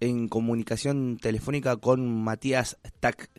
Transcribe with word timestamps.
en 0.00 0.28
comunicación 0.28 1.18
telefónica 1.18 1.76
con 1.76 2.22
Matías 2.22 2.78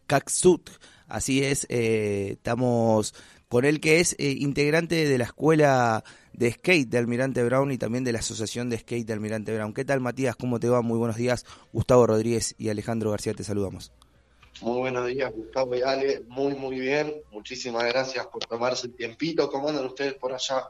Kaksut. 0.07 0.69
Así 1.07 1.43
es, 1.43 1.65
eh, 1.69 2.31
estamos 2.33 3.13
con 3.47 3.65
él 3.65 3.79
que 3.79 3.99
es 3.99 4.15
eh, 4.19 4.35
integrante 4.37 5.07
de 5.07 5.17
la 5.17 5.23
escuela 5.23 6.03
de 6.33 6.51
skate 6.51 6.89
de 6.89 6.97
Almirante 6.97 7.43
Brown 7.43 7.71
y 7.71 7.77
también 7.77 8.03
de 8.03 8.11
la 8.11 8.19
asociación 8.19 8.69
de 8.69 8.77
skate 8.77 9.07
de 9.07 9.13
Almirante 9.13 9.53
Brown. 9.53 9.73
¿Qué 9.73 9.85
tal 9.85 10.01
Matías? 10.01 10.35
¿Cómo 10.35 10.59
te 10.59 10.69
va? 10.69 10.81
Muy 10.81 10.97
buenos 10.97 11.17
días. 11.17 11.45
Gustavo 11.73 12.05
Rodríguez 12.05 12.55
y 12.57 12.69
Alejandro 12.69 13.11
García 13.11 13.33
te 13.33 13.43
saludamos. 13.43 13.91
Muy 14.61 14.79
buenos 14.79 15.07
días, 15.07 15.31
Gustavo 15.33 15.75
y 15.75 15.81
Ale. 15.81 16.23
Muy, 16.27 16.55
muy 16.55 16.79
bien. 16.79 17.21
Muchísimas 17.31 17.85
gracias 17.85 18.25
por 18.27 18.43
tomarse 18.45 18.87
el 18.87 18.93
tiempito. 18.93 19.49
¿Cómo 19.49 19.69
andan 19.69 19.85
ustedes 19.85 20.15
por 20.15 20.33
allá? 20.33 20.69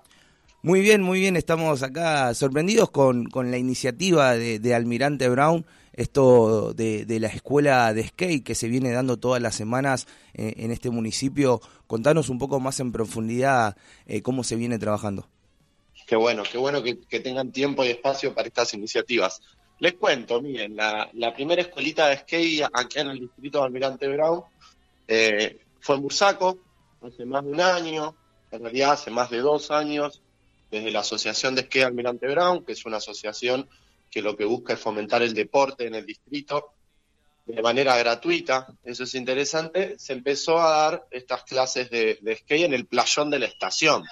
Muy 0.68 0.82
bien, 0.82 1.02
muy 1.02 1.22
bien. 1.22 1.38
Estamos 1.38 1.82
acá 1.82 2.34
sorprendidos 2.34 2.92
con, 2.92 3.30
con 3.30 3.52
la 3.52 3.58
iniciativa 3.58 4.34
de, 4.36 4.76
Almirante 4.76 5.30
Brown, 5.30 5.66
esto 5.94 6.74
de, 6.74 7.06
la 7.22 7.28
escuela 7.28 7.94
de 7.94 8.06
skate 8.06 8.44
que 8.44 8.54
se 8.54 8.68
viene 8.68 8.92
dando 8.92 9.16
todas 9.16 9.42
las 9.42 9.56
semanas 9.56 10.08
eh, 10.34 10.56
en, 10.58 10.72
este 10.72 10.90
municipio. 10.90 11.62
Contanos 11.88 12.28
un 12.28 12.38
poco 12.38 12.60
más 12.60 12.82
en 12.82 12.92
profundidad 12.92 13.78
eh, 14.08 14.22
cómo 14.22 14.44
se 14.44 14.58
viene 14.58 14.78
trabajando. 14.78 15.30
Qué 16.06 16.18
bueno, 16.18 16.44
qué 16.44 16.58
bueno 16.58 16.84
que, 16.84 16.96
tengan 17.22 17.54
tiempo 17.54 17.86
y 17.86 17.88
espacio 17.88 18.36
para 18.36 18.50
estas 18.50 18.74
iniciativas. 18.74 19.42
Les 19.80 19.94
cuento, 19.94 20.42
miren, 20.42 20.76
la, 20.76 21.34
primera 21.34 21.62
escuelita 21.62 22.10
de 22.10 22.18
skate 22.18 22.68
aquí 22.74 23.00
en 23.00 23.08
el 23.08 23.20
distrito 23.22 23.60
de 23.60 23.66
Almirante 23.68 24.10
Brown 24.10 24.44
eh, 25.08 25.62
fue 25.80 25.96
en 25.96 26.02
Bursaco, 26.02 26.58
hace 27.02 27.24
más 27.24 27.46
de 27.46 27.52
un 27.52 27.62
año, 27.62 28.16
en 28.52 28.64
realidad 28.64 28.92
hace 28.92 29.12
más 29.12 29.30
de 29.30 29.38
dos 29.38 29.72
años 29.72 30.22
desde 30.72 30.92
la 30.92 31.00
Asociación 31.00 31.56
de 31.56 31.62
Esquí 31.62 31.82
Almirante 31.82 32.28
Brown, 32.28 32.66
que 32.66 32.74
es 32.74 32.86
una 32.86 32.98
asociación 32.98 33.70
que 34.10 34.22
lo 34.22 34.36
que 34.36 34.46
busca 34.46 34.74
es 34.74 34.80
fomentar 34.80 35.22
el 35.22 35.34
deporte 35.34 35.88
en 35.88 35.96
el 35.96 36.06
distrito 36.06 36.74
de 37.48 37.62
manera 37.62 37.98
gratuita, 37.98 38.68
eso 38.84 39.06
es 39.06 39.16
interesante, 39.16 39.98
se 39.98 40.12
empezó 40.12 40.60
a 40.60 40.70
dar 40.70 41.08
estas 41.12 41.44
clases 41.44 41.90
de, 41.90 42.20
de 42.22 42.36
skate 42.36 42.66
en 42.66 42.74
el 42.74 42.86
playón 42.86 43.30
de 43.30 43.40
la 43.40 43.46
estación. 43.46 44.04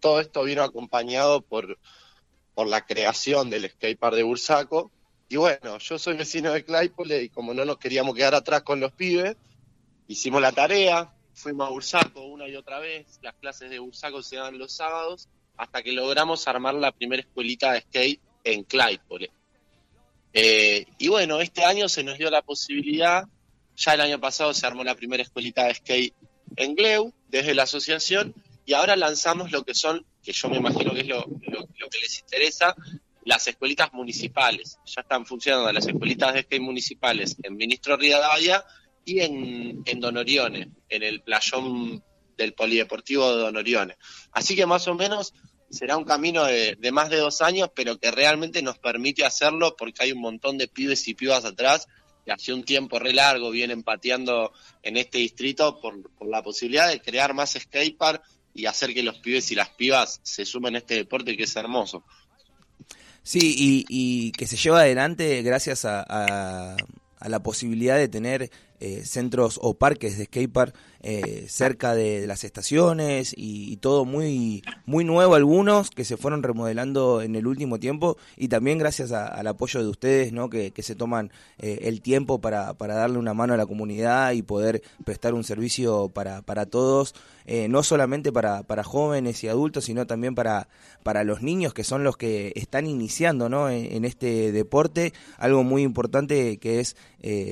Todo 0.00 0.18
esto 0.18 0.42
vino 0.42 0.62
acompañado 0.62 1.42
por, 1.42 1.78
por 2.54 2.66
la 2.66 2.86
creación 2.86 3.50
del 3.50 3.68
skatepark 3.70 4.16
de 4.16 4.22
Bursaco. 4.22 4.90
Y 5.28 5.36
bueno, 5.36 5.76
yo 5.78 5.98
soy 5.98 6.16
vecino 6.16 6.52
de 6.52 6.64
Claypole 6.64 7.22
y 7.22 7.28
como 7.28 7.52
no 7.52 7.66
nos 7.66 7.76
queríamos 7.76 8.14
quedar 8.14 8.34
atrás 8.34 8.62
con 8.62 8.80
los 8.80 8.92
pibes, 8.92 9.36
hicimos 10.08 10.40
la 10.40 10.52
tarea, 10.52 11.12
fuimos 11.34 11.66
a 11.66 11.70
Bursaco 11.70 12.22
una 12.22 12.48
y 12.48 12.56
otra 12.56 12.78
vez, 12.78 13.18
las 13.20 13.34
clases 13.34 13.68
de 13.68 13.78
Bursaco 13.78 14.22
se 14.22 14.36
dan 14.36 14.58
los 14.58 14.72
sábados, 14.72 15.28
hasta 15.56 15.82
que 15.82 15.92
logramos 15.92 16.48
armar 16.48 16.74
la 16.74 16.92
primera 16.92 17.22
escuelita 17.22 17.72
de 17.72 17.80
skate 17.82 18.20
en 18.44 18.64
Claypole. 18.64 19.30
Eh, 20.32 20.86
y 20.98 21.08
bueno, 21.08 21.40
este 21.40 21.64
año 21.64 21.88
se 21.88 22.02
nos 22.02 22.18
dio 22.18 22.30
la 22.30 22.42
posibilidad, 22.42 23.24
ya 23.76 23.94
el 23.94 24.00
año 24.00 24.20
pasado 24.20 24.54
se 24.54 24.66
armó 24.66 24.82
la 24.84 24.94
primera 24.94 25.22
escuelita 25.22 25.64
de 25.64 25.74
skate 25.74 26.14
en 26.56 26.74
Gleu, 26.74 27.12
desde 27.28 27.54
la 27.54 27.64
asociación, 27.64 28.34
y 28.64 28.74
ahora 28.74 28.96
lanzamos 28.96 29.50
lo 29.52 29.64
que 29.64 29.74
son, 29.74 30.06
que 30.22 30.32
yo 30.32 30.48
me 30.48 30.56
imagino 30.56 30.92
que 30.92 31.00
es 31.00 31.06
lo, 31.06 31.24
que 31.24 31.98
les 32.00 32.20
interesa, 32.20 32.74
las 33.24 33.46
escuelitas 33.46 33.92
municipales. 33.92 34.78
Ya 34.86 35.02
están 35.02 35.26
funcionando 35.26 35.70
las 35.72 35.86
escuelitas 35.86 36.34
de 36.34 36.42
skate 36.42 36.62
municipales 36.62 37.36
en 37.42 37.56
Ministro 37.56 37.96
Rivadavia 37.96 38.64
y 39.04 39.20
en, 39.20 39.82
en 39.84 40.00
Donorione, 40.00 40.70
en 40.88 41.02
el 41.02 41.22
playón 41.22 42.02
del 42.36 42.54
Polideportivo 42.54 43.34
de 43.34 43.42
Donorione. 43.42 43.96
Así 44.32 44.56
que 44.56 44.66
más 44.66 44.86
o 44.88 44.94
menos 44.94 45.34
será 45.70 45.96
un 45.96 46.04
camino 46.04 46.44
de, 46.44 46.76
más 46.92 47.08
de 47.08 47.16
dos 47.16 47.40
años, 47.40 47.70
pero 47.74 47.98
que 47.98 48.10
realmente 48.10 48.62
nos 48.62 48.78
permite 48.78 49.24
hacerlo 49.24 49.74
porque 49.76 50.04
hay 50.04 50.12
un 50.12 50.20
montón 50.20 50.58
de 50.58 50.68
pibes 50.68 51.08
y 51.08 51.14
pibas 51.14 51.44
atrás 51.44 51.88
que 52.24 52.30
hace 52.30 52.52
un 52.52 52.62
tiempo 52.62 52.98
re 52.98 53.12
largo 53.12 53.50
vienen 53.50 53.82
pateando 53.82 54.52
en 54.82 54.96
este 54.96 55.18
distrito 55.18 55.80
por, 55.80 55.98
la 56.28 56.42
posibilidad 56.42 56.88
de 56.88 57.00
crear 57.00 57.34
más 57.34 57.56
skatepark 57.58 58.22
y 58.54 58.66
hacer 58.66 58.94
que 58.94 59.02
los 59.02 59.18
pibes 59.18 59.50
y 59.50 59.54
las 59.54 59.70
pibas 59.70 60.20
se 60.22 60.44
sumen 60.44 60.76
a 60.76 60.78
este 60.78 60.94
deporte 60.94 61.36
que 61.36 61.44
es 61.44 61.56
hermoso. 61.56 62.04
Sí, 63.24 63.86
y, 63.88 64.32
que 64.32 64.46
se 64.46 64.56
lleva 64.56 64.80
adelante 64.80 65.42
gracias 65.42 65.84
a, 65.84 66.76
a 67.22 67.28
la 67.28 67.42
posibilidad 67.42 67.96
de 67.96 68.08
tener 68.08 68.50
eh, 68.80 69.04
centros 69.04 69.60
o 69.62 69.74
parques 69.74 70.18
de 70.18 70.24
skatepark 70.24 70.74
eh, 71.04 71.46
cerca 71.48 71.96
de, 71.96 72.28
las 72.28 72.44
estaciones 72.44 73.34
y, 73.36 73.76
todo 73.78 74.04
muy 74.04 74.62
muy 74.86 75.04
nuevo 75.04 75.34
algunos 75.34 75.90
que 75.90 76.04
se 76.04 76.16
fueron 76.16 76.44
remodelando 76.44 77.20
en 77.22 77.34
el 77.34 77.48
último 77.48 77.80
tiempo 77.80 78.16
y 78.36 78.46
también 78.46 78.78
gracias 78.78 79.10
al 79.10 79.44
apoyo 79.48 79.82
de 79.82 79.88
ustedes 79.88 80.32
no 80.32 80.48
que, 80.48 80.72
se 80.78 80.94
toman 80.94 81.32
eh, 81.58 81.80
el 81.82 82.02
tiempo 82.02 82.40
para, 82.40 82.74
para, 82.74 82.94
darle 82.94 83.18
una 83.18 83.34
mano 83.34 83.54
a 83.54 83.56
la 83.56 83.66
comunidad 83.66 84.30
y 84.32 84.42
poder 84.42 84.82
prestar 85.04 85.34
un 85.34 85.42
servicio 85.42 86.08
para, 86.08 86.42
para 86.42 86.66
todos 86.66 87.16
no 87.68 87.82
solamente 87.82 88.30
para, 88.30 88.62
para 88.62 88.84
jóvenes 88.84 89.42
y 89.42 89.48
adultos 89.48 89.86
sino 89.86 90.06
también 90.06 90.36
para 90.36 90.68
para 91.02 91.24
los 91.24 91.42
niños 91.42 91.74
que 91.74 91.82
son 91.82 92.04
los 92.04 92.16
que 92.16 92.52
están 92.54 92.86
iniciando 92.86 93.48
¿no? 93.48 93.68
en, 93.68 94.04
este 94.04 94.52
deporte 94.52 95.12
algo 95.38 95.64
muy 95.64 95.82
importante 95.82 96.58
que 96.58 96.78
es 96.78 96.94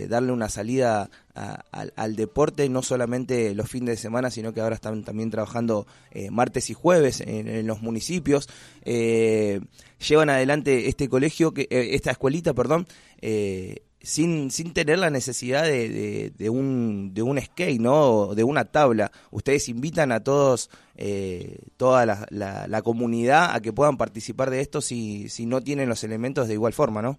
darle 0.09 0.31
una 0.31 0.49
salida 0.49 1.11
al, 1.35 2.17
deporte, 2.17 2.69
no 2.69 2.83
solamente 2.83 3.55
los 3.55 3.69
fines 3.69 3.97
de 3.97 3.97
semana, 3.97 4.31
sino 4.31 4.53
que 4.53 4.61
ahora 4.61 4.75
están 4.75 5.05
también 5.05 5.31
trabajando 5.31 5.87
eh, 6.11 6.31
martes 6.31 6.71
y 6.71 6.75
jueves 6.75 7.21
en, 7.21 7.67
los 7.67 7.81
municipios. 7.83 8.49
Eh, 8.85 9.61
llevan 10.07 10.31
adelante 10.31 10.89
este 10.89 11.09
colegio, 11.09 11.53
que, 11.53 11.63
eh, 11.63 11.95
esta 11.95 12.11
escuelita, 12.11 12.55
perdón, 12.55 12.87
sin, 14.03 14.51
sin 14.51 14.73
tener 14.73 14.99
la 14.99 15.11
necesidad 15.11 15.65
de, 15.65 16.33
de, 16.37 16.51
un, 16.51 17.13
de 17.15 17.23
un 17.23 17.41
skate, 17.41 17.81
¿no? 17.81 18.35
De 18.35 18.45
una 18.45 18.65
tabla. 18.65 19.13
Ustedes 19.31 19.69
invitan 19.69 20.11
a 20.11 20.25
todos, 20.25 20.71
toda 21.77 22.07
la, 22.07 22.27
la, 22.31 22.83
comunidad 22.83 23.55
a 23.55 23.61
que 23.61 23.73
puedan 23.73 23.97
participar 23.97 24.51
de 24.51 24.61
esto 24.61 24.81
si, 24.81 25.29
si 25.29 25.47
no 25.47 25.61
tienen 25.61 25.89
los 25.89 26.03
elementos 26.03 26.49
de 26.49 26.55
igual 26.55 26.73
forma, 26.73 27.03
¿no? 27.03 27.19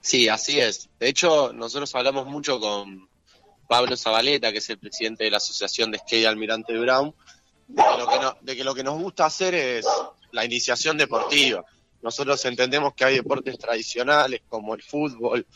Sí, 0.00 0.28
así 0.28 0.58
es. 0.58 0.88
De 0.98 1.08
hecho, 1.08 1.52
nosotros 1.52 1.94
hablamos 1.94 2.26
mucho 2.26 2.58
con, 2.58 3.08
Pablo 3.72 3.96
Zabaleta, 3.96 4.52
que 4.52 4.58
es 4.58 4.68
el 4.68 4.76
presidente 4.76 5.24
de 5.24 5.30
la 5.30 5.38
Asociación 5.38 5.90
de 5.90 5.96
Skate 5.96 6.26
Almirante 6.26 6.78
Brown, 6.78 7.14
de 7.66 8.54
que, 8.54 8.64
lo 8.64 8.74
que 8.74 8.84
nos 8.84 9.00
gusta 9.00 9.24
hacer 9.24 9.54
es 9.54 9.86
la 10.30 10.44
iniciación 10.44 10.98
deportiva. 10.98 11.64
Nosotros 12.02 12.44
entendemos 12.44 12.92
que 12.92 13.06
hay 13.06 13.14
deportes 13.14 13.56
tradicionales 13.56 14.42
como 14.46 14.74
el 14.74 14.82
fútbol, 14.82 15.46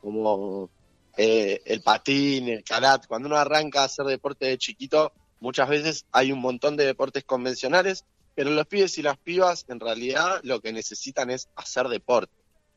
como 0.00 0.70
eh, 1.18 1.60
el 1.66 1.82
patín, 1.82 2.48
el 2.48 2.64
karate. 2.64 3.08
Cuando 3.08 3.28
uno 3.28 3.36
arranca 3.36 3.82
a 3.82 3.84
hacer 3.84 4.06
deporte 4.06 4.46
de 4.46 4.56
chiquito, 4.56 5.12
muchas 5.40 5.68
veces 5.68 6.06
hay 6.12 6.32
un 6.32 6.40
montón 6.40 6.78
de 6.78 6.86
deportes 6.86 7.24
convencionales, 7.24 8.06
pero 8.34 8.48
los 8.48 8.66
pibes 8.66 8.96
y 8.96 9.02
las 9.02 9.18
pibas 9.18 9.66
en 9.68 9.80
realidad 9.80 10.40
lo 10.44 10.62
que 10.62 10.72
necesitan 10.72 11.28
es 11.28 11.50
hacer 11.56 11.88
deporte, 11.88 12.32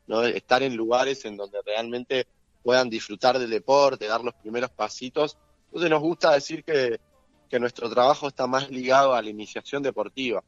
¿no? 0.08 0.24
estar 0.24 0.62
en 0.62 0.76
lugares 0.76 1.24
en 1.24 1.38
donde 1.38 1.56
realmente 1.64 2.26
puedan 2.62 2.90
disfrutar 2.90 3.38
del 3.38 3.50
deporte, 3.50 4.06
dar 4.06 4.22
los 4.22 4.34
primeros 4.34 4.70
pasitos. 4.70 5.36
Entonces 5.66 5.90
nos 5.90 6.00
gusta 6.00 6.32
decir 6.32 6.64
que, 6.64 7.00
nuestro 7.58 7.90
trabajo 7.90 8.28
está 8.28 8.46
más 8.46 8.70
ligado 8.70 9.12
a 9.12 9.20
la 9.20 9.28
iniciación 9.28 9.82
deportiva. 9.82 10.44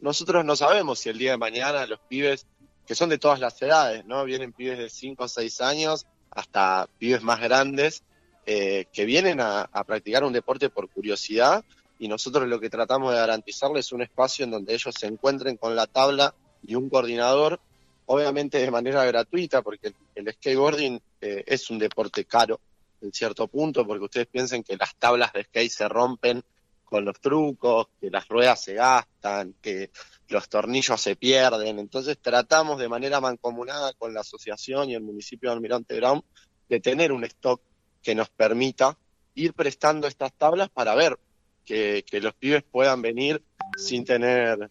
Nosotros 0.00 0.44
no 0.44 0.54
sabemos 0.54 0.98
si 0.98 1.08
el 1.08 1.16
día 1.16 1.30
de 1.30 1.38
mañana 1.38 1.86
los 1.86 1.98
pibes, 2.00 2.46
que 2.86 2.94
son 2.94 3.08
de 3.08 3.16
todas 3.16 3.40
las 3.40 3.60
edades, 3.62 4.04
¿no? 4.04 4.22
Vienen 4.24 4.52
pibes 4.52 4.76
de 4.76 4.90
5 4.90 5.24
o 5.24 5.28
6 5.28 5.60
años 5.62 6.06
hasta 6.30 6.90
pibes 6.98 7.22
más 7.22 7.40
grandes, 7.40 8.04
eh, 8.44 8.84
que 8.92 9.06
vienen 9.06 9.40
a, 9.40 9.62
a 9.62 9.84
practicar 9.84 10.24
un 10.24 10.32
deporte 10.34 10.68
por 10.68 10.90
curiosidad 10.90 11.64
y 11.98 12.08
nosotros 12.08 12.48
lo 12.48 12.58
que 12.58 12.68
tratamos 12.68 13.12
de 13.12 13.18
garantizarles 13.18 13.86
es 13.86 13.92
un 13.92 14.02
espacio 14.02 14.44
en 14.44 14.50
donde 14.50 14.74
ellos 14.74 14.94
se 14.98 15.06
encuentren 15.06 15.56
con 15.56 15.76
la 15.76 15.86
tabla 15.86 16.34
y 16.62 16.74
un 16.74 16.90
coordinador 16.90 17.60
obviamente 18.06 18.58
de 18.58 18.70
manera 18.70 19.04
gratuita, 19.04 19.62
porque 19.62 19.92
el, 20.14 20.32
skateboarding 20.32 21.00
eh, 21.20 21.44
es 21.46 21.70
un 21.70 21.78
deporte 21.78 22.24
caro 22.24 22.60
en 23.00 23.12
cierto 23.12 23.48
punto, 23.48 23.86
porque 23.86 24.04
ustedes 24.04 24.26
piensen 24.26 24.62
que 24.62 24.76
las 24.76 24.94
tablas 24.96 25.32
de 25.32 25.44
skate 25.44 25.70
se 25.70 25.88
rompen 25.88 26.42
con 26.84 27.04
los 27.04 27.20
trucos, 27.20 27.86
que 28.00 28.10
las 28.10 28.28
ruedas 28.28 28.62
se 28.62 28.74
gastan, 28.74 29.54
que 29.62 29.90
los 30.28 30.48
tornillos 30.48 31.00
se 31.00 31.16
pierden. 31.16 31.78
Entonces 31.78 32.18
tratamos 32.20 32.78
de 32.78 32.88
manera 32.88 33.20
mancomunada 33.20 33.92
con 33.94 34.12
la 34.12 34.20
asociación 34.20 34.90
y 34.90 34.94
el 34.94 35.02
municipio 35.02 35.48
de 35.48 35.56
Almirante 35.56 35.96
Brown 35.96 36.22
de 36.68 36.80
tener 36.80 37.12
un 37.12 37.24
stock 37.24 37.62
que 38.02 38.14
nos 38.14 38.28
permita 38.28 38.98
ir 39.34 39.54
prestando 39.54 40.06
estas 40.06 40.32
tablas 40.34 40.68
para 40.68 40.94
ver 40.94 41.18
que, 41.64 42.04
que 42.06 42.20
los 42.20 42.34
pibes 42.34 42.62
puedan 42.62 43.00
venir 43.00 43.42
sin 43.76 44.04
tener 44.04 44.70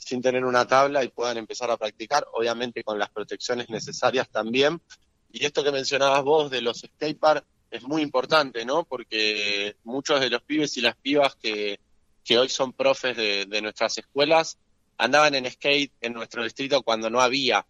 sin 0.00 0.22
tener 0.22 0.44
una 0.44 0.66
tabla 0.66 1.04
y 1.04 1.08
puedan 1.08 1.36
empezar 1.36 1.70
a 1.70 1.76
practicar, 1.76 2.26
obviamente 2.32 2.82
con 2.82 2.98
las 2.98 3.10
protecciones 3.10 3.68
necesarias 3.68 4.28
también. 4.30 4.80
Y 5.30 5.44
esto 5.44 5.62
que 5.62 5.70
mencionabas 5.70 6.24
vos 6.24 6.50
de 6.50 6.62
los 6.62 6.78
skateparks 6.80 7.46
es 7.70 7.82
muy 7.82 8.02
importante, 8.02 8.64
¿no? 8.64 8.84
Porque 8.84 9.76
muchos 9.84 10.20
de 10.20 10.30
los 10.30 10.42
pibes 10.42 10.76
y 10.76 10.80
las 10.80 10.96
pibas 10.96 11.36
que, 11.36 11.78
que 12.24 12.38
hoy 12.38 12.48
son 12.48 12.72
profes 12.72 13.16
de, 13.16 13.60
nuestras 13.62 13.98
escuelas 13.98 14.58
andaban 14.96 15.34
en 15.34 15.50
skate 15.50 15.92
en 16.00 16.14
nuestro 16.14 16.42
distrito 16.42 16.82
cuando 16.82 17.10
no 17.10 17.20
había 17.20 17.64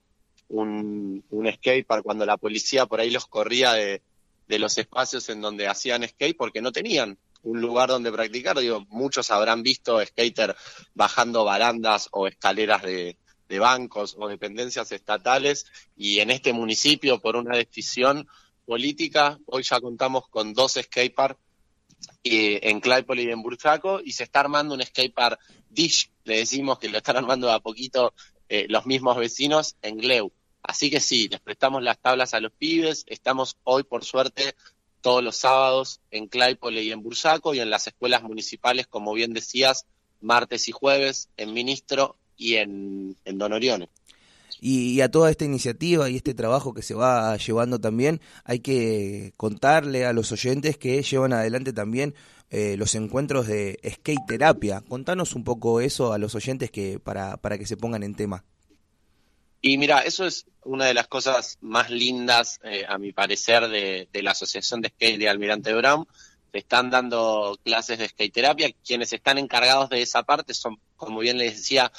un, 0.49 1.23
un 1.31 1.53
skatepark 1.53 2.03
cuando 2.03 2.25
la 2.27 2.37
policía 2.37 2.87
por 2.87 3.01
ahí 3.01 3.11
los 3.11 3.27
corría 3.27 3.73
de, 3.75 4.03
de 4.49 4.59
los 4.59 4.77
espacios 4.79 5.29
en 5.29 5.41
donde 5.41 5.69
hacían 5.69 6.07
skate 6.09 6.37
porque 6.37 6.63
no 6.63 6.73
tenían 6.73 7.19
un 7.43 7.61
lugar 7.61 7.89
donde 7.89 8.13
practicar. 8.13 8.59
Digo, 8.59 8.87
muchos 8.89 9.31
habrán 9.31 9.63
visto 9.63 10.05
skater 10.05 10.57
bajando 10.95 11.45
barandas 11.45 12.09
o 12.13 12.27
escaleras 12.27 12.83
de, 12.83 13.17
bancos 13.59 14.15
o 14.17 14.29
dependencias 14.29 14.93
estatales 14.93 15.67
y 15.97 16.21
en 16.21 16.31
este 16.31 16.53
municipio 16.53 17.21
por 17.21 17.35
una 17.35 17.57
decisión 17.57 18.29
política 18.65 19.41
hoy 19.47 19.65
ya 19.65 19.81
contamos 19.81 20.29
con 20.29 20.55
dos 20.55 20.79
skateparks 20.81 21.41
en 22.23 22.79
Claypole 22.79 23.25
y 23.25 23.31
en 23.31 23.43
Bursaco 23.43 24.01
y 24.05 24.13
se 24.13 24.23
está 24.23 24.39
armando 24.39 24.77
un 24.77 24.83
skatepark 24.83 25.41
dish, 25.69 26.13
le 26.23 26.37
decimos 26.37 26.79
que 26.79 26.89
lo 26.89 26.99
están 26.99 27.17
armando 27.17 27.51
a 27.51 27.59
poquito 27.59 28.15
eh, 28.49 28.67
los 28.69 28.87
mismos 28.87 29.17
vecinos 29.17 29.77
en 29.83 29.97
Gleu. 29.97 30.33
Así 30.63 30.89
que 30.89 31.01
sí, 31.01 31.29
les 31.29 31.41
prestamos 31.41 31.83
las 31.83 31.99
tablas 31.99 32.35
a 32.35 32.41
los 32.41 32.53
pibes, 32.53 33.05
estamos 33.09 33.57
hoy 33.65 33.83
por 33.83 34.05
suerte 34.05 34.55
todos 35.01 35.23
los 35.23 35.37
sábados 35.37 36.01
en 36.11 36.27
Claypole 36.27 36.83
y 36.83 36.93
en 36.93 37.03
Bursaco 37.03 37.55
y 37.55 37.61
en 37.61 37.71
las 37.71 37.87
escuelas 37.87 38.23
municipales, 38.23 38.87
como 38.87 39.13
bien 39.13 39.33
decías, 39.33 39.87
martes 40.21 40.69
y 40.69 40.73
jueves 40.73 41.29
en 41.37 41.55
Ministro 41.55 42.17
y 42.37 42.57
en, 42.57 43.17
en 43.25 43.39
Don 43.39 43.53
Orione. 43.53 43.89
Y, 44.61 45.01
a 45.01 45.11
toda 45.11 45.31
esta 45.31 45.47
iniciativa 45.47 46.11
y 46.11 46.17
este 46.17 46.35
trabajo 46.35 46.75
que 46.75 46.83
se 46.83 46.95
va 46.95 47.37
llevando 47.39 47.81
también, 47.81 48.21
hay 48.45 48.61
que 48.61 49.33
contarle 49.39 50.05
a 50.05 50.13
los 50.13 50.33
oyentes 50.33 50.77
que 50.77 51.03
llevan 51.03 51.33
adelante 51.33 51.73
también 51.73 52.15
eh, 52.51 52.77
los 52.77 52.95
encuentros 52.95 53.47
de 53.47 53.79
skate 53.89 54.27
terapia. 54.27 54.83
Contanos 54.87 55.35
un 55.35 55.45
poco 55.45 55.81
eso 55.81 56.13
a 56.13 56.19
los 56.19 56.35
oyentes 56.35 56.71
que 56.71 56.99
para, 56.99 57.39
para 57.39 57.57
que 57.57 57.67
se 57.67 57.79
pongan 57.79 58.03
en 58.03 58.15
tema. 58.15 58.45
Y 59.61 59.77
mira, 59.77 60.01
eso 60.01 60.27
es 60.27 60.47
una 60.65 60.87
de 60.87 60.95
las 60.95 61.07
cosas 61.07 61.59
más 61.61 61.91
lindas, 61.91 62.61
eh, 62.65 62.85
a 62.89 62.97
mi 62.99 63.13
parecer, 63.13 63.69
de, 63.69 64.09
la 64.23 64.31
Asociación 64.31 64.81
de 64.81 64.89
Skate 64.89 65.19
de 65.19 65.29
Almirante 65.29 65.75
Brown. 65.75 66.07
Se 66.51 66.59
están 66.59 66.91
dando 66.91 67.59
clases 67.63 67.99
de 67.99 68.09
skate 68.09 68.33
terapia. 68.33 68.71
Quienes 68.85 69.13
están 69.13 69.39
encargados 69.39 69.91
de 69.91 70.03
esa 70.03 70.23
parte 70.23 70.55
son, 70.55 70.81
como 70.97 71.21
bien 71.21 71.39
les 71.39 71.57
decía, 71.59 71.93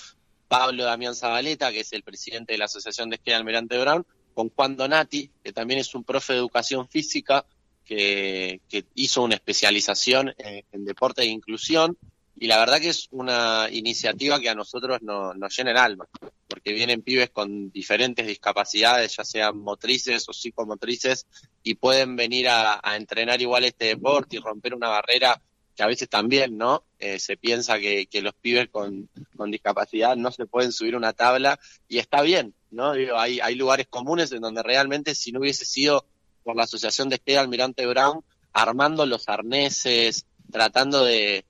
Pablo 0.48 0.84
Damián 0.84 1.16
Zabaleta, 1.16 1.72
que 1.72 1.82
es 1.82 1.94
el 1.94 2.04
presidente 2.04 2.54
de 2.54 2.58
la 2.58 2.66
Asociación 2.66 3.10
de 3.10 3.18
Skate 3.18 3.30
de 3.30 3.36
Almirante 3.36 3.78
Brown, 3.78 4.06
con 4.34 4.50
Juan 4.50 4.76
Donati, 4.76 5.30
que 5.44 5.54
también 5.54 5.80
es 5.80 5.94
un 5.94 6.04
profe 6.04 6.34
de 6.34 6.40
educación 6.40 6.88
física, 6.88 7.46
que, 7.86 8.62
hizo 8.96 9.22
una 9.24 9.36
especialización 9.36 10.34
en 10.38 10.86
deporte 10.86 11.22
e 11.24 11.26
inclusión 11.26 11.98
y 12.42 12.48
la 12.48 12.58
verdad 12.58 12.80
que 12.80 12.90
es 12.90 13.08
una 13.12 13.68
iniciativa 13.72 14.40
que 14.40 14.50
a 14.50 14.56
nosotros 14.56 15.00
nos 15.04 15.56
llena 15.56 15.70
el 15.70 15.78
alma, 15.78 16.08
porque 16.48 16.74
vienen 16.74 17.04
pibes 17.04 17.30
con 17.30 17.70
diferentes 17.70 18.26
discapacidades, 18.26 19.16
ya 19.16 19.24
sean 19.24 19.60
motrices 19.60 20.28
o 20.28 20.34
psicomotrices, 20.34 21.28
y 21.62 21.76
pueden 21.76 22.16
venir 22.16 22.50
a, 22.50 22.82
entrenar 22.96 23.40
igual 23.44 23.66
este 23.66 23.86
deporte 23.86 24.38
y 24.38 24.40
romper 24.40 24.74
una 24.74 24.90
barrera 24.90 25.40
que 25.76 25.84
a 25.84 25.86
veces 25.86 26.10
también, 26.10 26.58
¿no? 26.58 26.84
Eh, 26.98 27.20
se 27.20 27.38
piensa 27.38 27.78
que, 27.78 28.08
los 28.24 28.34
pibes 28.34 28.70
con, 28.70 29.08
discapacidad 29.52 30.16
no 30.16 30.32
se 30.32 30.48
pueden 30.48 30.72
subir 30.72 30.96
una 30.96 31.14
tabla, 31.14 31.60
y 31.88 32.00
está 32.00 32.24
bien, 32.24 32.56
¿no? 32.72 32.94
hay, 33.18 33.40
hay 33.40 33.54
lugares 33.54 33.86
comunes 33.88 34.32
en 34.32 34.42
donde 34.42 34.64
realmente 34.64 35.14
si 35.14 35.32
no 35.32 35.42
hubiese 35.42 35.66
sido 35.66 36.08
por 36.42 36.56
la 36.56 36.64
Asociación 36.64 37.08
de 37.08 37.18
Esqueda 37.18 37.42
Almirante 37.42 37.86
Brown, 37.86 38.24
armando 38.52 39.06
los 39.06 39.30
arneses, 39.30 40.26
tratando 40.52 41.06
de, 41.06 41.46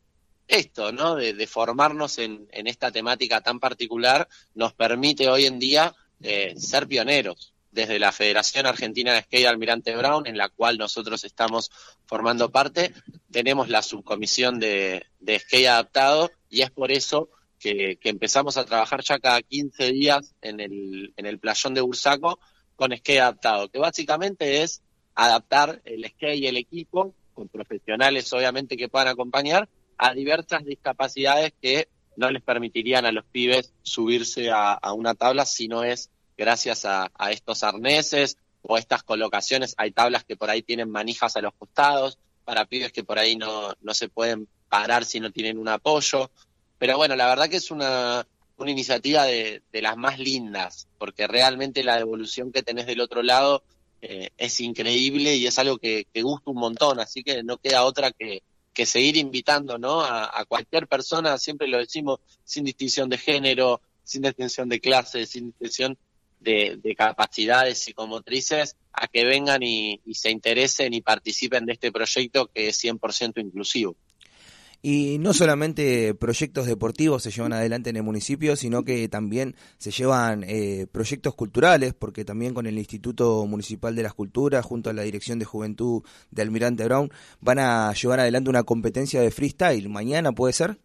esto, 0.47 0.91
¿no? 0.91 1.15
De, 1.15 1.47
formarnos 1.47 2.17
en, 2.17 2.47
esta 2.51 2.91
temática 2.91 3.41
tan 3.41 3.59
particular, 3.59 4.27
nos 4.53 4.73
permite 4.73 5.29
hoy 5.29 5.45
en 5.45 5.59
día 5.59 5.95
eh, 6.21 6.53
ser 6.57 6.87
pioneros. 6.87 7.53
Desde 7.71 7.99
la 7.99 8.11
Federación 8.11 8.65
Argentina 8.65 9.13
de 9.13 9.21
Skate 9.21 9.47
Almirante 9.47 9.95
Brown, 9.95 10.27
en 10.27 10.37
la 10.37 10.49
cual 10.49 10.77
nosotros 10.77 11.23
estamos 11.23 11.71
formando 12.05 12.51
parte, 12.51 12.93
tenemos 13.31 13.69
la 13.69 13.81
subcomisión 13.81 14.59
de, 14.59 15.05
de 15.21 15.39
skate 15.39 15.67
adaptado 15.67 16.31
y 16.49 16.63
es 16.63 16.71
por 16.71 16.91
eso 16.91 17.29
que, 17.61 17.99
empezamos 18.03 18.57
a 18.57 18.65
trabajar 18.65 19.01
ya 19.03 19.19
cada 19.19 19.41
15 19.41 19.91
días 19.91 20.33
en 20.41 20.59
el, 20.59 21.13
en 21.15 21.25
el 21.25 21.39
playón 21.39 21.73
de 21.73 21.81
Bursaco 21.81 22.39
con 22.75 22.95
skate 22.95 23.19
adaptado, 23.19 23.69
que 23.69 23.77
básicamente 23.77 24.63
es 24.63 24.81
adaptar 25.13 25.81
el 25.85 26.03
skate 26.05 26.39
y 26.39 26.47
el 26.47 26.57
equipo, 26.57 27.13
con 27.33 27.47
profesionales 27.47 28.33
obviamente 28.33 28.75
que 28.75 28.89
puedan 28.89 29.07
acompañar, 29.07 29.69
a 30.01 30.15
diversas 30.15 30.65
discapacidades 30.65 31.53
que 31.61 31.87
no 32.15 32.31
les 32.31 32.41
permitirían 32.41 33.05
a 33.05 33.11
los 33.11 33.23
pibes 33.23 33.71
subirse 33.83 34.49
a, 34.51 34.79
una 34.93 35.13
tabla 35.13 35.45
si 35.45 35.67
no 35.67 35.83
es 35.83 36.09
gracias 36.35 36.85
a, 36.85 37.11
estos 37.29 37.61
arneses 37.61 38.37
o 38.63 38.79
estas 38.79 39.03
colocaciones. 39.03 39.75
Hay 39.77 39.91
tablas 39.91 40.23
que 40.23 40.35
por 40.35 40.49
ahí 40.49 40.63
tienen 40.63 40.89
manijas 40.89 41.37
a 41.37 41.41
los 41.41 41.53
costados, 41.53 42.17
para 42.45 42.65
pibes 42.65 42.91
que 42.91 43.03
por 43.03 43.19
ahí 43.19 43.35
no, 43.35 43.73
no 43.81 43.93
se 43.93 44.09
pueden 44.09 44.47
parar 44.69 45.05
si 45.05 45.19
no 45.19 45.29
tienen 45.29 45.59
un 45.59 45.67
apoyo. 45.67 46.31
Pero 46.79 46.97
bueno, 46.97 47.15
la 47.15 47.27
verdad 47.27 47.47
que 47.47 47.57
es 47.57 47.69
una, 47.69 48.25
una 48.57 48.71
iniciativa 48.71 49.25
de, 49.25 49.61
las 49.71 49.97
más 49.97 50.17
lindas, 50.17 50.87
porque 50.97 51.27
realmente 51.27 51.83
la 51.83 51.97
devolución 51.97 52.51
que 52.51 52.63
tenés 52.63 52.87
del 52.87 53.01
otro 53.01 53.21
lado 53.21 53.63
eh, 54.01 54.31
es 54.35 54.59
increíble 54.61 55.35
y 55.35 55.45
es 55.45 55.59
algo 55.59 55.77
que, 55.77 56.07
que 56.11 56.23
gusta 56.23 56.49
un 56.49 56.57
montón, 56.57 56.99
así 56.99 57.23
que 57.23 57.43
no 57.43 57.59
queda 57.59 57.83
otra 57.83 58.11
que, 58.11 58.41
que 58.81 58.85
seguir 58.87 59.15
invitando 59.17 59.77
¿no? 59.77 60.01
A, 60.01 60.43
cualquier 60.45 60.87
persona, 60.87 61.37
siempre 61.37 61.67
lo 61.67 61.77
decimos, 61.77 62.19
sin 62.43 62.63
distinción 62.63 63.09
de 63.09 63.19
género, 63.19 63.79
sin 64.03 64.23
distinción 64.23 64.69
de 64.69 64.79
clase, 64.79 65.27
sin 65.27 65.47
distinción 65.47 65.95
de, 66.39 66.95
capacidades 66.97 67.77
psicomotrices, 67.77 68.75
a 68.91 69.07
que 69.07 69.23
vengan 69.23 69.61
y, 69.61 70.01
y, 70.03 70.15
se 70.15 70.31
interesen 70.31 70.95
y 70.95 71.01
participen 71.01 71.67
de 71.67 71.73
este 71.73 71.91
proyecto 71.91 72.47
que 72.47 72.69
es 72.69 72.83
100% 72.83 73.39
inclusivo. 73.39 73.95
Y 74.83 75.19
no 75.19 75.33
solamente 75.33 76.15
proyectos 76.15 76.65
deportivos 76.65 77.21
se 77.21 77.29
llevan 77.29 77.53
adelante 77.53 77.91
en 77.91 77.97
el 77.97 78.03
municipio, 78.03 78.55
sino 78.55 78.83
que 78.83 79.07
también 79.09 79.55
se 79.77 79.91
llevan 79.91 80.43
eh, 80.43 80.87
proyectos 80.91 81.35
culturales, 81.35 81.93
porque 81.93 82.25
también 82.25 82.55
con 82.55 82.65
el 82.65 82.79
Instituto 82.79 83.45
Municipal 83.45 83.95
de 83.95 84.01
las 84.01 84.15
Culturas, 84.15 84.65
junto 84.65 84.89
a 84.89 84.93
la 84.93 85.03
Dirección 85.03 85.37
de 85.37 85.45
Juventud 85.45 86.03
de 86.31 86.41
Almirante 86.41 86.83
Brown, 86.85 87.11
van 87.41 87.59
a 87.59 87.93
llevar 87.93 88.21
adelante 88.21 88.49
una 88.49 88.63
competencia 88.63 89.21
de 89.21 89.29
freestyle. 89.29 89.87
¿Mañana 89.87 90.31
puede 90.31 90.53
ser? 90.53 90.79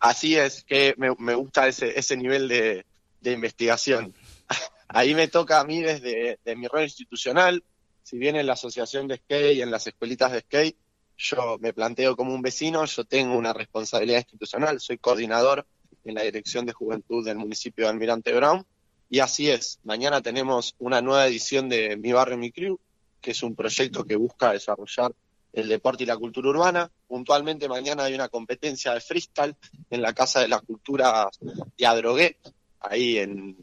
Así 0.00 0.36
es, 0.36 0.64
que 0.64 0.94
me, 0.96 1.34
gusta 1.34 1.68
ese, 1.68 1.98
ese 1.98 2.16
nivel 2.16 2.48
de, 2.48 2.86
investigación. 3.22 4.14
Ahí 4.88 5.14
me 5.14 5.28
toca 5.28 5.60
a 5.60 5.64
mí 5.64 5.82
desde 5.82 6.38
mi 6.56 6.66
rol 6.68 6.84
institucional, 6.84 7.62
si 8.02 8.16
bien 8.16 8.36
en 8.36 8.46
la 8.46 8.54
asociación 8.54 9.06
de 9.08 9.18
skate 9.18 9.56
y 9.56 9.62
en 9.62 9.70
las 9.70 9.86
escuelitas 9.86 10.32
de 10.32 10.40
skate, 10.40 10.76
yo 11.20 11.58
me 11.60 11.72
planteo 11.72 12.16
como 12.16 12.34
un 12.34 12.40
vecino, 12.40 12.84
yo 12.86 13.04
tengo 13.04 13.36
una 13.36 13.52
responsabilidad 13.52 14.20
institucional, 14.20 14.80
soy 14.80 14.98
coordinador 14.98 15.66
en 16.04 16.14
la 16.14 16.22
Dirección 16.22 16.64
de 16.64 16.72
Juventud 16.72 17.24
del 17.24 17.36
municipio 17.36 17.84
de 17.84 17.90
Almirante 17.90 18.32
Brown, 18.32 18.64
y 19.10 19.18
así 19.18 19.50
es, 19.50 19.80
mañana 19.84 20.22
tenemos 20.22 20.74
una 20.78 21.02
nueva 21.02 21.26
edición 21.26 21.68
de 21.68 21.96
Mi 21.96 22.12
Barrio, 22.12 22.38
Mi 22.38 22.50
Crew, 22.50 22.78
que 23.20 23.32
es 23.32 23.42
un 23.42 23.54
proyecto 23.54 24.04
que 24.04 24.16
busca 24.16 24.52
desarrollar 24.52 25.12
el 25.52 25.68
deporte 25.68 26.04
y 26.04 26.06
la 26.06 26.16
cultura 26.16 26.48
urbana. 26.48 26.90
Puntualmente 27.08 27.68
mañana 27.68 28.04
hay 28.04 28.14
una 28.14 28.28
competencia 28.28 28.94
de 28.94 29.00
freestyle 29.00 29.56
en 29.90 30.00
la 30.00 30.14
Casa 30.14 30.40
de 30.40 30.48
la 30.48 30.60
Cultura 30.60 31.28
de 31.76 31.86
Adrogué, 31.86 32.38
ahí 32.78 33.18
en, 33.18 33.56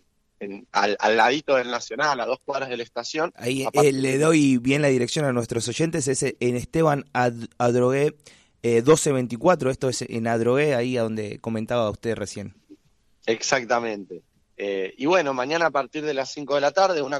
al, 0.72 1.18
ladito 1.18 1.56
del 1.56 1.72
Nacional, 1.72 2.20
a 2.20 2.26
dos 2.26 2.40
cuadras 2.44 2.70
de 2.70 2.78
la 2.78 2.84
estación. 2.84 3.34
Ahí 3.36 3.68
eh, 3.74 3.92
le 3.92 4.18
doy 4.18 4.58
bien 4.58 4.82
la 4.82 4.90
dirección 4.90 5.26
a 5.26 5.34
nuestros 5.34 5.68
oyentes, 5.68 6.08
es 6.08 6.24
en 6.24 6.56
Esteban 6.56 7.06
Adrogué 7.14 8.16
1224, 8.64 9.70
eh, 9.70 9.72
esto 9.72 9.90
es 9.90 10.02
en 10.04 10.28
Adrogué, 10.28 10.76
ahí 10.76 10.98
a 10.98 11.04
donde 11.04 11.40
comentaba 11.40 11.90
usted 11.90 12.16
recién. 12.16 12.56
Exactamente. 13.26 14.24
Eh, 14.56 14.94
y 14.98 15.06
bueno, 15.06 15.34
mañana 15.34 15.68
a 15.68 15.72
partir 15.72 16.04
de 16.04 16.14
las 16.14 16.32
5 16.32 16.56
de 16.56 16.62
la 16.62 16.72
tarde, 16.72 17.02
una, 17.02 17.20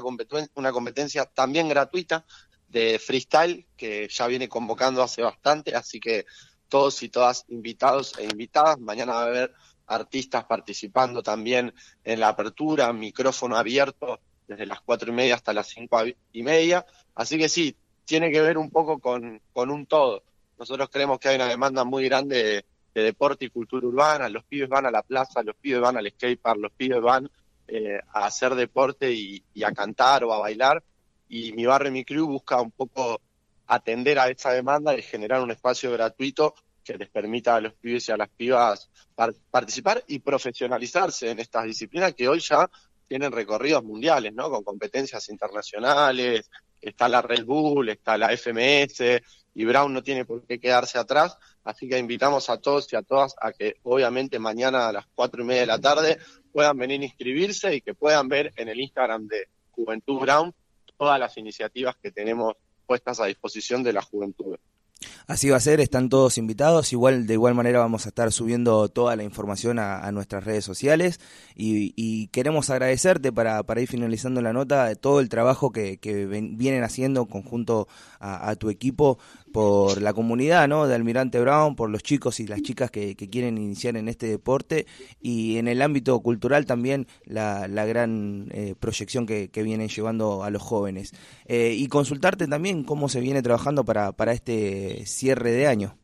una 0.54 0.72
competencia 0.72 1.24
también 1.26 1.68
gratuita 1.68 2.24
de 2.68 2.98
freestyle 2.98 3.66
que 3.76 4.08
ya 4.08 4.26
viene 4.26 4.48
convocando 4.48 5.02
hace 5.02 5.22
bastante, 5.22 5.74
así 5.74 6.00
que 6.00 6.26
todos 6.68 7.02
y 7.02 7.08
todas 7.08 7.44
invitados 7.48 8.18
e 8.18 8.24
invitadas, 8.24 8.78
mañana 8.78 9.14
va 9.14 9.22
a 9.22 9.26
haber 9.26 9.54
artistas 9.88 10.44
participando 10.44 11.22
también 11.22 11.74
en 12.04 12.20
la 12.20 12.28
apertura, 12.28 12.92
micrófono 12.92 13.56
abierto 13.56 14.20
desde 14.46 14.66
las 14.66 14.80
cuatro 14.80 15.10
y 15.10 15.14
media 15.14 15.34
hasta 15.34 15.52
las 15.52 15.68
cinco 15.68 16.00
y 16.32 16.42
media. 16.42 16.86
Así 17.14 17.36
que 17.36 17.48
sí, 17.48 17.76
tiene 18.04 18.30
que 18.32 18.40
ver 18.40 18.56
un 18.56 18.70
poco 18.70 18.98
con, 18.98 19.40
con 19.52 19.70
un 19.70 19.84
todo. 19.84 20.22
Nosotros 20.58 20.88
creemos 20.90 21.18
que 21.18 21.28
hay 21.28 21.36
una 21.36 21.46
demanda 21.46 21.84
muy 21.84 22.04
grande 22.08 22.64
de, 22.94 23.02
deporte 23.02 23.44
y 23.44 23.50
cultura 23.50 23.86
urbana. 23.86 24.28
Los 24.28 24.44
pibes 24.44 24.68
van 24.68 24.86
a 24.86 24.90
la 24.90 25.02
plaza, 25.02 25.42
los 25.44 25.54
pibes 25.54 25.80
van 25.80 25.98
al 25.98 26.10
skatepark, 26.10 26.58
los 26.58 26.72
pibes 26.72 27.00
van 27.00 27.30
eh, 27.68 28.00
a 28.12 28.26
hacer 28.26 28.56
deporte 28.56 29.12
y, 29.12 29.44
a 29.62 29.70
cantar 29.72 30.24
o 30.24 30.32
a 30.32 30.38
bailar. 30.38 30.82
Y 31.28 31.52
mi 31.52 31.64
barrio, 31.64 31.92
mi 31.92 32.04
crew 32.04 32.26
busca 32.26 32.60
un 32.60 32.72
poco 32.72 33.20
atender 33.68 34.18
a 34.18 34.28
esa 34.28 34.50
demanda 34.52 34.96
y 34.96 35.02
generar 35.02 35.42
un 35.42 35.50
espacio 35.52 35.92
gratuito 35.92 36.54
que 36.92 36.98
les 36.98 37.10
permita 37.10 37.56
a 37.56 37.60
los 37.60 37.74
pibes 37.74 38.08
y 38.08 38.12
a 38.12 38.16
las 38.16 38.28
pibas 38.28 38.90
participar 39.50 40.02
y 40.06 40.20
profesionalizarse 40.20 41.30
en 41.30 41.38
estas 41.38 41.64
disciplinas 41.64 42.14
que 42.14 42.28
hoy 42.28 42.40
ya 42.40 42.68
tienen 43.06 43.32
recorridos 43.32 43.84
mundiales, 43.84 44.32
¿no? 44.34 44.50
Con 44.50 44.64
competencias 44.64 45.28
internacionales, 45.28 46.50
está 46.80 47.08
la 47.08 47.22
Red 47.22 47.44
Bull, 47.44 47.88
está 47.88 48.16
la 48.16 48.36
FMS, 48.36 49.20
y 49.54 49.64
Brown 49.64 49.92
no 49.92 50.02
tiene 50.02 50.24
por 50.24 50.46
qué 50.46 50.60
quedarse 50.60 50.98
atrás, 50.98 51.36
así 51.64 51.88
que 51.88 51.98
invitamos 51.98 52.48
a 52.48 52.58
todos 52.58 52.92
y 52.92 52.96
a 52.96 53.02
todas 53.02 53.34
a 53.40 53.52
que 53.52 53.76
obviamente 53.82 54.38
mañana 54.38 54.88
a 54.88 54.92
las 54.92 55.06
cuatro 55.14 55.42
y 55.42 55.46
media 55.46 55.62
de 55.62 55.66
la 55.66 55.80
tarde 55.80 56.18
puedan 56.52 56.78
venir 56.78 57.00
a 57.00 57.04
inscribirse 57.04 57.74
y 57.74 57.80
que 57.80 57.94
puedan 57.94 58.28
ver 58.28 58.52
en 58.56 58.68
el 58.68 58.78
Instagram 58.78 59.26
de 59.26 59.48
Juventud 59.72 60.20
Brown 60.20 60.54
todas 60.96 61.18
las 61.18 61.36
iniciativas 61.36 61.96
que 61.96 62.12
tenemos 62.12 62.54
puestas 62.86 63.20
a 63.20 63.26
disposición 63.26 63.82
de 63.82 63.92
la 63.92 64.02
juventud. 64.02 64.56
Así 65.26 65.50
va 65.50 65.58
a 65.58 65.60
ser, 65.60 65.80
están 65.80 66.08
todos 66.08 66.38
invitados. 66.38 66.92
Igual, 66.92 67.26
de 67.26 67.34
igual 67.34 67.54
manera, 67.54 67.78
vamos 67.78 68.06
a 68.06 68.08
estar 68.08 68.32
subiendo 68.32 68.88
toda 68.88 69.14
la 69.14 69.22
información 69.22 69.78
a, 69.78 70.10
nuestras 70.10 70.44
redes 70.44 70.64
sociales. 70.64 71.20
Y, 71.54 72.28
queremos 72.28 72.70
agradecerte 72.70 73.32
para, 73.32 73.62
para, 73.62 73.80
ir 73.80 73.88
finalizando 73.88 74.40
la 74.40 74.52
nota 74.52 74.94
todo 74.94 75.20
el 75.20 75.28
trabajo 75.28 75.70
que, 75.70 75.98
vienen 76.52 76.82
haciendo 76.82 77.26
conjunto 77.26 77.88
a, 78.20 78.54
tu 78.56 78.70
equipo 78.70 79.18
por 79.52 80.02
la 80.02 80.12
comunidad 80.12 80.68
¿no? 80.68 80.86
de 80.86 80.94
Almirante 80.94 81.40
Brown, 81.40 81.74
por 81.74 81.90
los 81.90 82.02
chicos 82.02 82.40
y 82.40 82.46
las 82.46 82.62
chicas 82.62 82.90
que, 82.90 83.14
quieren 83.16 83.58
iniciar 83.58 83.96
en 83.96 84.08
este 84.08 84.26
deporte 84.26 84.86
y 85.20 85.58
en 85.58 85.68
el 85.68 85.82
ámbito 85.82 86.18
cultural 86.20 86.64
también 86.64 87.06
la, 87.24 87.66
gran 87.68 88.48
eh, 88.50 88.74
proyección 88.78 89.26
que, 89.26 89.50
vienen 89.58 89.88
llevando 89.88 90.44
a 90.44 90.50
los 90.50 90.62
jóvenes. 90.62 91.12
Eh, 91.46 91.74
y 91.76 91.88
consultarte 91.88 92.46
también 92.46 92.84
cómo 92.84 93.08
se 93.08 93.20
viene 93.20 93.42
trabajando 93.42 93.84
para, 93.84 94.12
para 94.12 94.32
este 94.32 94.87
cierre 95.06 95.52
de 95.52 95.66
año. 95.66 95.98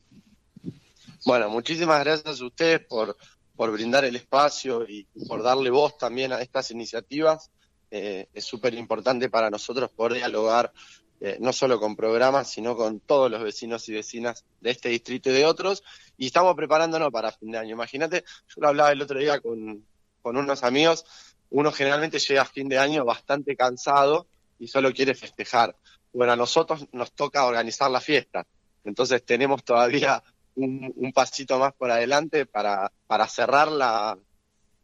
Bueno, 1.24 1.48
muchísimas 1.48 2.04
gracias 2.04 2.40
a 2.40 2.44
ustedes 2.44 2.80
por, 2.80 3.16
por 3.56 3.70
brindar 3.72 4.04
el 4.04 4.16
espacio 4.16 4.86
y 4.88 5.06
por 5.26 5.42
darle 5.42 5.70
voz 5.70 5.96
también 5.98 6.32
a 6.32 6.40
estas 6.40 6.70
iniciativas. 6.70 7.50
Eh, 7.90 8.28
es 8.34 8.44
súper 8.44 8.74
importante 8.74 9.28
para 9.30 9.50
nosotros 9.50 9.90
poder 9.90 10.14
dialogar 10.14 10.72
eh, 11.20 11.38
no 11.40 11.52
solo 11.52 11.80
con 11.80 11.96
programas, 11.96 12.50
sino 12.50 12.76
con 12.76 13.00
todos 13.00 13.30
los 13.30 13.42
vecinos 13.42 13.88
y 13.88 13.92
vecinas 13.92 14.44
de 14.60 14.70
este 14.70 14.90
distrito 14.90 15.30
y 15.30 15.32
de 15.32 15.46
otros. 15.46 15.82
Y 16.18 16.26
estamos 16.26 16.54
preparándonos 16.54 17.10
para 17.10 17.32
fin 17.32 17.52
de 17.52 17.58
año. 17.58 17.70
Imagínate, 17.74 18.24
yo 18.48 18.54
lo 18.56 18.68
hablaba 18.68 18.92
el 18.92 19.00
otro 19.00 19.18
día 19.18 19.40
con, 19.40 19.86
con 20.20 20.36
unos 20.36 20.64
amigos, 20.64 21.04
uno 21.50 21.70
generalmente 21.70 22.18
llega 22.18 22.42
a 22.42 22.46
fin 22.46 22.68
de 22.68 22.78
año 22.78 23.04
bastante 23.04 23.54
cansado 23.56 24.26
y 24.58 24.68
solo 24.68 24.92
quiere 24.92 25.14
festejar. 25.14 25.76
Bueno, 26.12 26.32
a 26.32 26.36
nosotros 26.36 26.86
nos 26.92 27.12
toca 27.12 27.44
organizar 27.44 27.90
la 27.90 28.00
fiesta. 28.00 28.46
Entonces 28.84 29.24
tenemos 29.24 29.64
todavía 29.64 30.22
un, 30.56 31.12
pasito 31.14 31.58
más 31.58 31.72
por 31.74 31.90
adelante 31.90 32.46
para, 32.46 32.92
para 33.06 33.26
cerrar 33.26 33.70
la, 33.70 34.18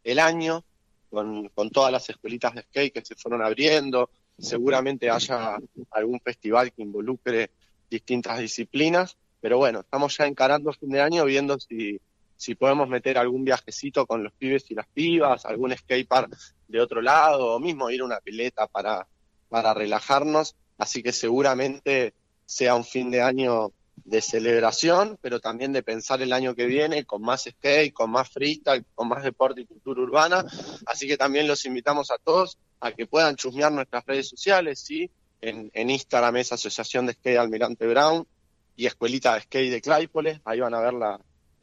el 0.03 0.19
año 0.19 0.63
con, 1.09 1.49
con 1.49 1.69
todas 1.69 1.91
las 1.91 2.09
escuelitas 2.09 2.53
de 2.53 2.63
skate 2.63 2.93
que 2.93 3.05
se 3.05 3.15
fueron 3.15 3.41
abriendo. 3.41 4.09
Seguramente 4.37 5.09
haya 5.09 5.57
algún 5.91 6.19
festival 6.19 6.71
que 6.73 6.81
involucre 6.81 7.51
distintas 7.89 8.39
disciplinas, 8.39 9.17
pero 9.39 9.57
bueno, 9.57 9.81
estamos 9.81 10.17
ya 10.17 10.25
encarando 10.25 10.71
fin 10.73 10.89
de 10.89 11.01
año 11.01 11.25
viendo 11.25 11.59
si, 11.59 11.99
si 12.37 12.55
podemos 12.55 12.87
meter 12.87 13.17
algún 13.17 13.43
viajecito 13.43 14.05
con 14.07 14.23
los 14.23 14.33
pibes 14.33 14.69
y 14.71 14.75
las 14.75 14.87
pibas, 14.87 15.45
algún 15.45 15.75
skatepark 15.75 16.35
de 16.67 16.79
otro 16.79 17.01
lado, 17.01 17.55
o 17.55 17.59
mismo 17.59 17.89
ir 17.89 18.01
a 18.01 18.05
una 18.05 18.19
pileta 18.19 18.65
para, 18.67 19.07
para 19.49 19.73
relajarnos. 19.73 20.55
Así 20.77 21.03
que 21.03 21.11
seguramente 21.11 22.13
sea 22.45 22.75
un 22.75 22.85
fin 22.85 23.11
de 23.11 23.21
año 23.21 23.71
de 24.03 24.21
celebración, 24.21 25.17
pero 25.21 25.39
también 25.39 25.73
de 25.73 25.83
pensar 25.83 26.21
el 26.21 26.33
año 26.33 26.55
que 26.55 26.65
viene 26.65 27.05
con 27.05 27.21
más 27.21 27.43
skate, 27.49 27.93
con 27.93 28.11
más 28.11 28.29
freestyle, 28.29 28.85
con 28.95 29.07
más 29.07 29.23
deporte 29.23 29.61
y 29.61 29.65
cultura 29.65 30.01
urbana. 30.01 30.45
Así 30.85 31.07
que 31.07 31.17
también 31.17 31.47
los 31.47 31.65
invitamos 31.65 32.11
a 32.11 32.17
todos 32.17 32.57
a 32.79 32.91
que 32.91 33.05
puedan 33.05 33.35
chusmear 33.35 33.71
nuestras 33.71 34.05
redes 34.05 34.29
sociales, 34.29 34.79
¿sí? 34.79 35.09
En, 35.41 35.89
Instagram 35.89 36.37
es 36.37 36.51
Asociación 36.51 37.05
de 37.05 37.13
Skate 37.13 37.37
Almirante 37.37 37.87
Brown 37.87 38.27
y 38.75 38.85
Escuelita 38.85 39.35
de 39.35 39.41
Skate 39.41 39.71
de 39.71 39.81
Claypole. 39.81 40.41
Ahí 40.45 40.59
van 40.59 40.73
a 40.73 40.81
ver 40.81 40.93
la, 40.93 41.19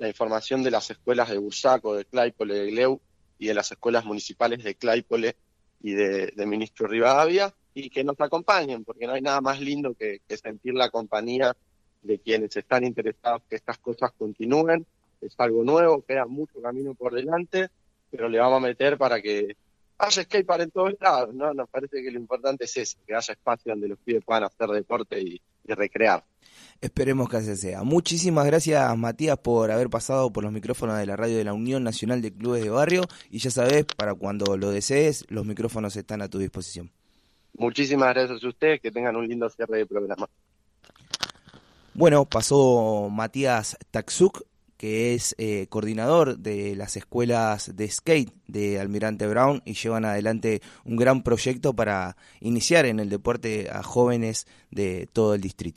información 0.07 0.62
de 0.62 0.71
las 0.71 0.90
escuelas 0.90 1.28
de 1.28 1.38
Busaco, 1.38 1.97
de 1.97 2.04
Claypole, 2.04 2.54
de 2.54 2.71
Gleu 2.71 3.00
y 3.38 3.47
de 3.47 3.54
las 3.54 3.71
escuelas 3.71 4.04
municipales 4.04 4.62
de 4.62 4.76
Claypole 4.76 5.37
y 5.80 5.92
de, 5.92 6.33
Ministro 6.47 6.87
Rivadavia 6.87 7.52
y 7.75 7.90
que 7.90 8.04
nos 8.04 8.21
acompañen, 8.21 8.85
porque 8.85 9.07
no 9.07 9.12
hay 9.12 9.23
nada 9.23 9.40
más 9.40 9.61
lindo 9.61 9.95
que 9.95 10.21
sentir 10.37 10.75
la 10.75 10.90
compañía 10.90 11.57
de 12.02 12.19
quienes 12.19 12.57
están 12.57 12.85
interesados 12.85 13.43
que 13.49 13.57
estas 13.57 13.78
cosas 13.78 14.12
continúen. 14.17 14.87
Es 15.21 15.35
algo 15.38 15.64
nuevo, 15.64 16.02
queda 16.02 16.26
mucho 16.26 16.61
camino 16.62 16.95
por 16.95 17.12
delante, 17.12 17.69
pero 18.11 18.28
le 18.28 18.38
vamos 18.38 18.59
a 18.59 18.67
meter 18.67 18.97
para 18.97 19.21
que 19.21 19.57
haya 19.99 20.23
skatepark 20.23 20.62
en 20.62 20.71
todos 20.71 20.95
lados, 21.00 21.35
¿no? 21.35 21.52
Nos 21.52 21.69
parece 21.69 22.02
que 22.02 22.11
lo 22.11 22.19
importante 22.19 22.64
es 22.64 22.76
eso, 22.76 22.99
que 23.07 23.14
haya 23.14 23.33
espacio 23.33 23.73
donde 23.73 23.88
los 23.88 23.99
pibes 23.99 24.25
puedan 24.25 24.45
hacer 24.45 24.69
deporte 24.69 25.21
y, 25.21 25.40
recrear. 25.71 26.25
Esperemos 26.81 27.28
que 27.28 27.37
así 27.37 27.55
sea. 27.55 27.83
Muchísimas 27.83 28.47
gracias, 28.47 28.97
Matías, 28.97 29.37
por 29.37 29.71
haber 29.71 29.90
pasado 29.90 30.33
por 30.33 30.43
los 30.43 30.50
micrófonos 30.50 30.97
de 30.97 31.05
la 31.05 31.14
radio 31.14 31.37
de 31.37 31.45
la 31.45 31.52
Unión 31.52 31.85
Nacional 31.85 32.23
de 32.23 32.33
Clubes 32.33 32.64
de 32.64 32.71
Barrio. 32.71 33.02
Y 33.31 33.38
ya 33.38 33.50
sabes, 33.50 33.85
para 33.85 34.14
cuando 34.14 34.57
lo 34.57 34.71
desees, 34.71 35.26
los 35.28 35.45
micrófonos 35.45 35.95
están 35.97 36.23
a 36.23 36.28
tu 36.31 36.38
disposición. 36.38 36.90
Muchísimas 37.52 38.14
gracias 38.14 38.43
a 38.43 38.49
ustedes, 38.49 38.81
que 38.81 38.90
tengan 38.90 39.17
un 39.17 39.28
lindo 39.28 39.50
cierre 39.50 39.76
de 39.76 39.87
programa. 39.87 40.26
Bueno, 41.99 42.26
pasó 42.26 43.09
Matías 43.11 43.76
Taxuk, 43.90 44.45
que 44.76 45.17
es 45.17 45.35
eh, 45.37 45.67
coordinador 45.69 46.38
de 46.38 46.76
las 46.76 46.97
escuelas 46.97 47.75
de 47.75 47.90
skate 47.90 48.33
de 48.47 48.78
Almirante 48.78 49.26
Brown 49.26 49.62
y 49.64 49.75
llevan 49.75 50.05
adelante 50.05 50.62
un 50.85 50.95
gran 50.95 51.25
proyecto 51.25 51.75
para 51.75 52.17
iniciar 52.38 52.87
en 52.87 53.00
el 53.00 53.09
deporte 53.09 53.69
a 53.73 53.83
jóvenes 53.83 54.47
de 54.71 55.09
todo 55.12 55.35
el 55.35 55.40
distrito. 55.40 55.76